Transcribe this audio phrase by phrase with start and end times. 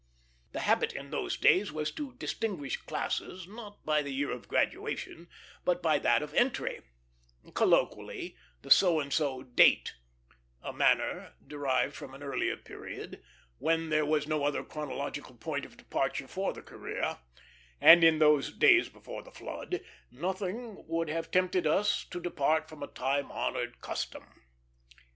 [0.53, 5.29] The habit in those days was to distinguish classes, not by the year of graduation,
[5.63, 6.81] but by that of entry
[7.53, 9.93] colloquially, the so and so "Date"
[10.63, 13.21] a manner derived from an earlier period,
[13.59, 17.19] when there was no other chronological point of departure for the career;
[17.79, 22.81] and in those "days before the flood" nothing would have tempted us to depart from
[22.81, 24.23] a time honored custom.